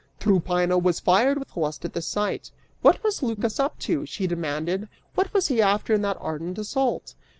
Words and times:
Tryphaena 0.19 0.79
was 0.79 0.99
fired 0.99 1.37
with 1.37 1.55
lust 1.55 1.85
at 1.85 1.93
this 1.93 2.07
sight, 2.07 2.49
"What 2.81 3.03
was 3.03 3.21
Lycas 3.21 3.59
up 3.59 3.77
to?" 3.81 4.03
she 4.07 4.25
demanded. 4.25 4.89
"What 5.13 5.31
was 5.31 5.49
he 5.49 5.61
after 5.61 5.93
in 5.93 6.01
that 6.01 6.17
ardent 6.19 6.57
assault?" 6.57 7.13